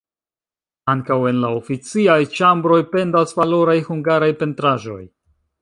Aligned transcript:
Ankaŭ 0.93 1.17
en 1.31 1.41
la 1.43 1.51
oficaj 1.57 2.17
ĉambroj 2.39 2.81
pendas 2.97 3.39
valoraj 3.43 3.79
hungaraj 3.91 4.35
pentraĵoj. 4.45 5.01